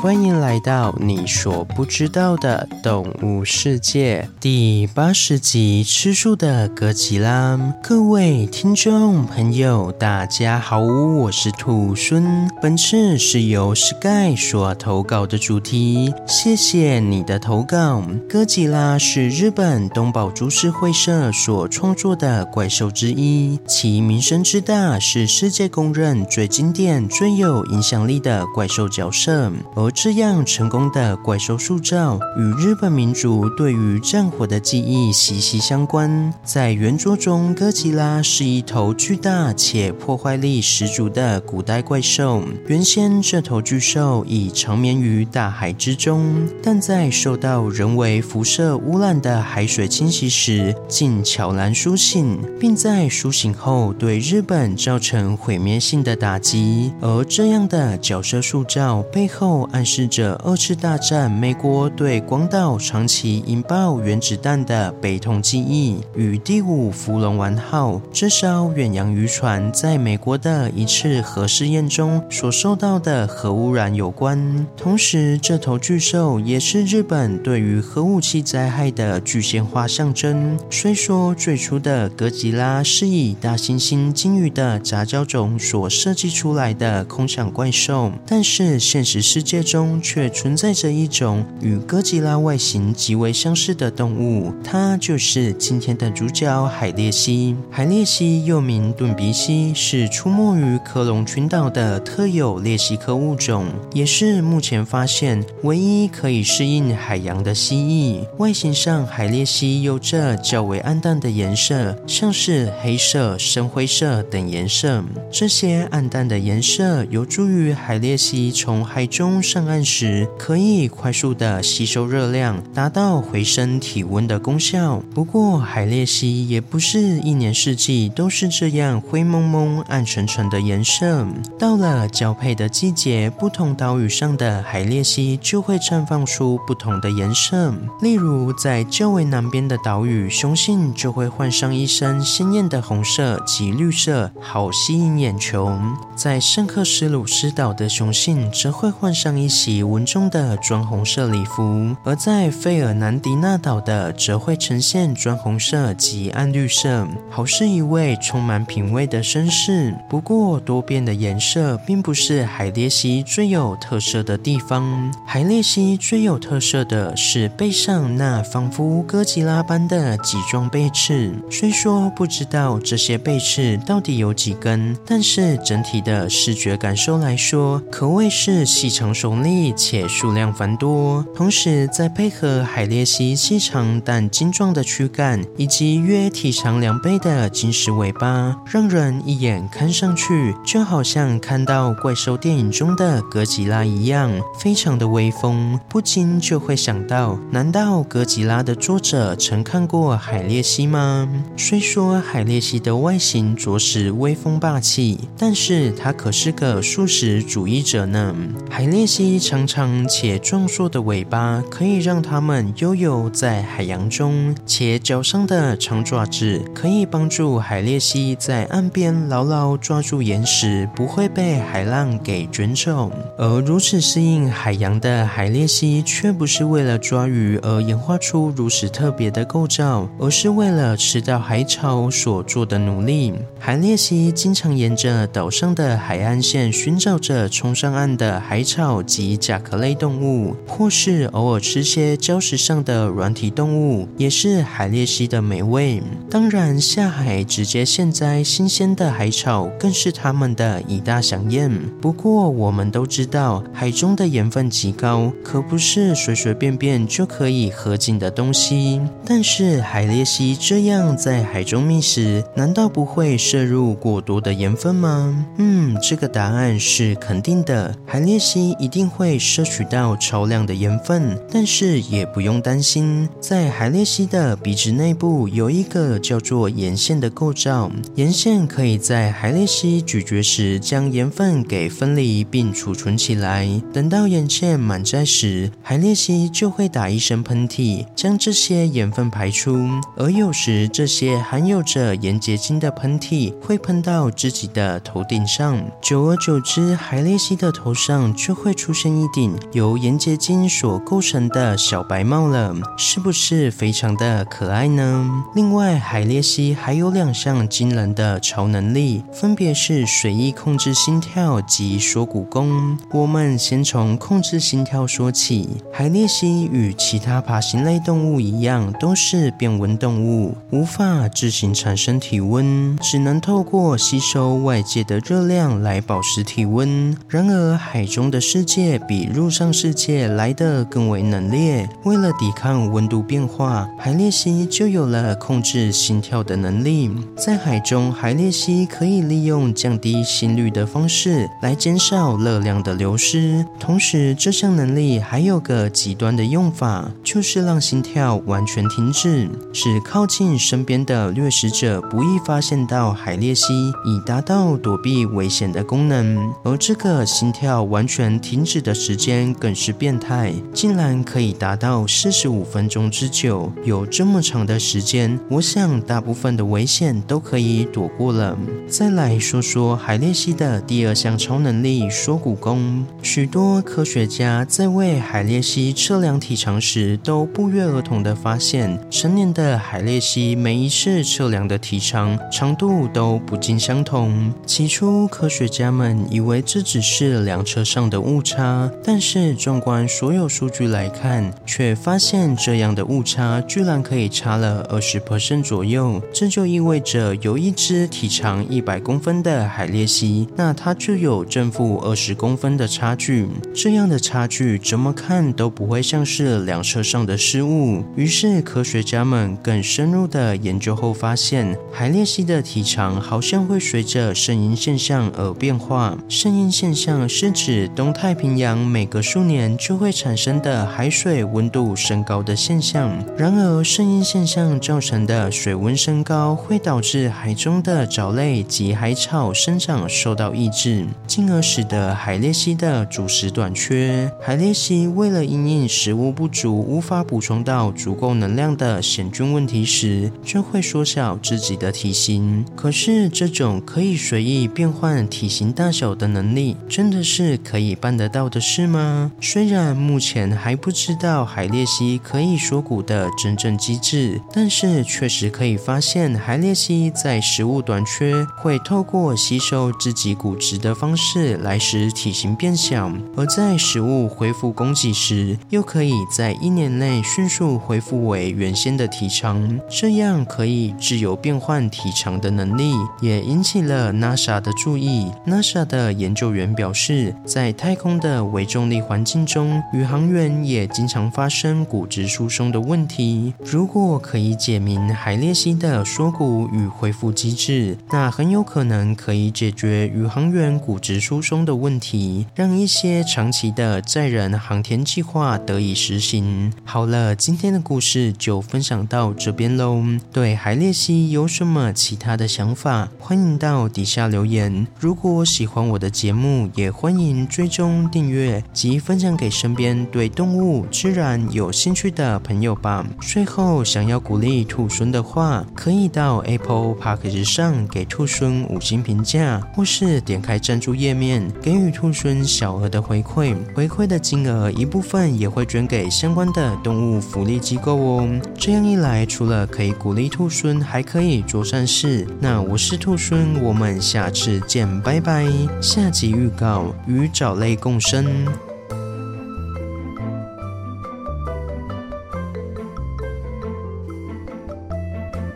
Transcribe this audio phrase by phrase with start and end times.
[0.00, 7.58] 欢迎来到你所不知道的动物世界第八十集：吃素的哥吉拉。
[7.82, 12.48] 各位听众朋友，大家好，我是兔孙。
[12.62, 18.00] 本次是由 Sky 所投稿的主题，谢谢你的投稿。
[18.28, 29.50] 哥吉拉是日本东宝株式会社所创作的怪兽之一，其名声之大，是世界公认最经典、最有影响力的怪兽角色。
[29.74, 36.32] 而这样成功的怪兽塑造，与日本民族对于战火的记忆息息相关。
[36.44, 42.42] 在原作中，哥吉拉是一头巨大且破坏力十足的古代怪兽。
[42.66, 56.92] 原先，这头巨兽已长眠于大海之中，但在受到人为辐射污染的海水侵袭时，竟悄然苏醒，并在苏醒后对日本造成毁灭性的打击。
[57.00, 74.66] 而这样的角色塑造背后，暗示着二次大战美国对广岛长崎引爆原子弹的悲痛记忆，与第五福龙丸号这艘远洋渔船在美国的一次核试验中所受到的核污染有关。
[74.76, 80.58] 同时，这头巨兽也是日本对于核武器灾害的具象化象征。
[80.68, 97.54] 虽说最初的哥吉拉是以大猩猩、鲸鱼的杂交种所设计出来的空想怪兽，但是现实世界中却存在着一种与哥吉拉外形极为相似的动物，它就是今天的主角海鬣蜥。
[97.70, 108.26] 海鬣蜥又名钝鼻蜥，是出没于科隆群岛的特有鬣蜥科物种，也是目前发现唯一可以适应海洋的蜥蜴。
[108.38, 115.04] 外形上，海鬣蜥有着较为暗淡的颜色，像是黑色、深灰色等颜色。
[115.30, 119.57] 这些暗淡的颜色有助于海鬣蜥从海中上。
[119.58, 125.02] 上岸时可以快速的吸收热量，达到回升体温的功效。
[125.12, 131.26] 不过，海鬣蜥也不是一年四季都是这样灰蒙蒙、暗沉沉的颜色。
[131.58, 137.74] 到了交配的季节，不同岛屿上的海鬣蜥就会绽放出不同的颜色。
[138.00, 145.76] 例如，在较为南边的岛屿，雄性就会换上一身鲜艳的红色及绿色，好吸引眼球。
[146.14, 159.94] 在圣克斯鲁斯岛的雄性则会换上一袭稳重的砖红色礼服，而在费尔南迪纳岛的则会呈现砖红色及暗绿色，好似一位充满品味的绅士。
[160.10, 165.12] 不过，多变的颜色并不是海鬣蜥最有特色的地方。
[165.24, 171.32] 海鬣蜥最有特色的是背上那仿佛哥吉拉般的几状背刺。
[171.50, 179.37] 虽说不知道这些背刺到底有几根，但是整体的视觉感受来说，可谓是细长手。
[179.42, 201.28] 力且数量繁多，同时再配合海鬣蜥细长但精壮的躯干，以及约体长两倍的金石尾巴，让人一眼看上去就好像看到怪兽电影中的哥吉拉一样，非常的威风，不禁就会想到：难道哥吉拉的作者曾看过海鬣蜥吗？
[201.56, 208.34] 虽说海鬣蜥的外形着实威风霸气，但是它可是个素食主义者呢。
[208.68, 209.27] 海鬣蜥。
[209.36, 223.10] 长长且壮硕的尾巴可以让它们悠游在海洋中，且脚上的长爪子可以帮助海鬣蜥在岸边牢牢抓住岩石，不会被海浪给卷走。
[223.36, 233.34] 而如此适应海洋的海鬣蜥，却不是为了抓鱼而演化出如此特别的构造，而是为了吃到海草所做的努力。
[233.58, 239.02] 海鬣蜥经常沿着岛上的海岸线寻找着冲上岸的海草。
[239.08, 246.02] 及甲壳类动物，或是偶尔吃些礁石上的软体动物，也是海鬣蜥的美味。
[246.28, 251.72] 当然，下海直接现摘新鲜的海草，更是他们的一大享宴。
[252.02, 259.00] 不过，我们都知道，海中的盐分极高，可不是随随便便就可以喝进的东西。
[259.24, 265.46] 但是，海鬣蜥这样在海中觅食，难道不会摄入过多的盐分吗？
[265.56, 267.96] 嗯，这个答案是肯定的。
[268.04, 268.97] 海鬣蜥一定。
[268.98, 283.68] 定会摄取到超量的盐分，但是也不用担心，在海鬣蜥的鼻子内部有一个叫做盐腺的构造，盐腺可以在海鬣蜥咀嚼时将盐分给分离并储存起来。
[283.92, 289.78] 等到盐腺满载时，海鬣蜥就会打一声喷嚏，将这些盐分排出。
[290.16, 298.87] 而有时这些含有着盐结晶的喷嚏会喷到自己的头顶上，久而久之，海鬣蜥的头上就会出。
[298.88, 305.44] 出现一顶由岩结晶所构成的小白帽了，是不是非常的可爱呢？
[305.54, 312.96] 另外，海鬣蜥还有两项惊人的超能力，分别是随意控制心跳及缩骨功。
[313.12, 315.68] 我们先从控制心跳说起。
[315.92, 327.14] 海鬣蜥与其他爬行类动物一样，都是变温动物，无法自行产生体温，只能透过吸收外界的热量来保持体温。
[327.28, 328.77] 然而，海中的世界
[329.08, 331.88] 比陆上世界来得更为冷冽。
[332.04, 337.10] 为了抵抗温度变化，海鬣蜥就有了控制心跳的能力。
[337.36, 343.64] 在海中，海鬣蜥可以利用降低心率的方式来减少热量的流失。
[343.80, 356.52] 同时，这项能力还有个极端的用法，就是让心跳完全停止，使靠近身边的掠食者不易发现到海鬣蜥，以达到躲避危险的功能。
[356.64, 363.72] 而这个心跳完全停止的时间更是变态，竟然可以达到四十五分钟之久。
[363.82, 368.58] 有这么长的时间，我想大部分的危险都可以躲过了。
[368.86, 373.06] 再来说说海鬣蜥的第二项超能力——缩骨功。
[373.22, 384.52] 许多科学家在为海鬣蜥测量体长时，都不约而同地发现，成年的海鬣蜥每一次测量的体长长度都不尽相同。
[384.66, 396.20] 起初，科学家们以为这只是量车上的误差，差但是纵观所有数据来看，却发现这样的误差居然可以差了二十 percent 左右。
[396.32, 403.46] 这就意味着，有一只体长一百公分的海鬣蜥，那它就有正负二十公分的差距。
[403.80, 408.02] 这样的差距怎么看都不会像是两车上的失误。
[408.16, 416.18] 于是科学家们更深入的研究后发现，海鬣蜥的体长好像会随着圣婴现象而变化。
[416.28, 423.24] 圣婴现象是指东太平洋每隔数年就会产生的海水温度升高的现象。
[423.36, 434.30] 然而，圣婴现象造成的水温升高会导致海中的藻类及海草生长受到抑制，进而使得海鬣蜥的主食短缺。
[434.40, 442.64] 海鬣蜥为了因应食物不足，无法补充到足够能量的险峻问题时，就会缩小自己的体型。
[442.74, 449.32] 可是，这种可以随意变换体型大小的能力，真的是可以办得到的事吗？
[449.40, 469.80] 虽然目前还不知道海鬣蜥可以缩骨的真正机制，但是确实可以发现，海鬣蜥在食物短缺，会透过吸收自己骨质的方式来使体型变小，而在食物恢复供给时，又可以在一年内迅速恢复为原先的体长。
[469.90, 475.32] 这样可以自由变换体长的能力，也引起了 NASA 的注意。
[475.44, 483.52] NASA 的研究员表示，在太空的微重力环境中，宇航员也经常发生骨质疏松的问题。
[483.64, 496.72] 如果可以解明海鬣蜥的缩骨与恢复机制，那很有可能可以解决宇航员骨质疏松的问题，让一些长期的载人航天计划得以实行。
[496.84, 500.02] 好了，今天的故事就分享到这边喽。
[500.32, 503.08] 对海鬣蜥有什么其他的想法？
[503.16, 504.84] 欢迎到底下留言。
[504.98, 513.06] 如果喜欢我的节目，也欢迎追踪订阅及分享给身边对动物、自然有兴趣的朋友吧。
[513.20, 523.54] 最后，想要鼓励兔孙的话，可以到 Apple Park 上给兔孙五星评价，或是点开赞助页面给予兔孙小额的回馈。
[523.74, 528.40] 回馈的金额一部分也会捐给相关的动物福利机构哦。
[528.56, 532.26] 这样一来，除了可以鼓励兔孙，还可以做善事。
[532.40, 535.46] 那我是兔孙，我们下次见，拜拜。
[535.80, 538.26] 下集预告：与藻类共生。